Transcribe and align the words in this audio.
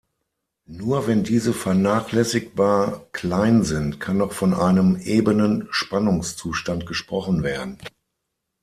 Nur 0.65 1.05
wenn 1.05 1.21
diese 1.23 1.53
vernachlässigbar 1.53 3.05
klein 3.11 3.61
sind, 3.63 3.99
kann 3.99 4.17
noch 4.17 4.31
von 4.31 4.55
einem 4.55 4.99
ebenen 4.99 5.67
Spannungszustand 5.69 6.87
gesprochen 6.87 7.43
werden. 7.43 7.77